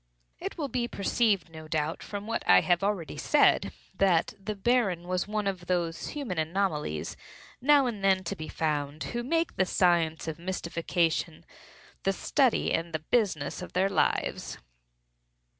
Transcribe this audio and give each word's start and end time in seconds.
It 0.39 0.57
will 0.57 0.67
be 0.67 0.87
perceived, 0.87 1.51
no 1.51 1.67
doubt, 1.67 2.01
from 2.01 2.25
what 2.25 2.41
I 2.49 2.61
have 2.61 2.83
already 2.83 3.17
said, 3.17 3.71
that 3.93 4.33
the 4.43 4.55
Baron 4.55 5.07
was 5.07 5.27
one 5.27 5.45
of 5.45 5.67
those 5.67 6.07
human 6.07 6.39
anomalies 6.39 7.15
now 7.61 7.85
and 7.85 8.03
then 8.03 8.23
to 8.23 8.35
be 8.35 8.47
found, 8.47 9.03
who 9.13 9.21
make 9.21 9.57
the 9.57 9.65
science 9.67 10.27
of 10.27 10.39
mystification 10.39 11.45
the 12.01 12.13
study 12.13 12.73
and 12.73 12.93
the 12.93 13.03
business 13.11 13.61
of 13.61 13.73
their 13.73 13.89
lives. 13.89 14.57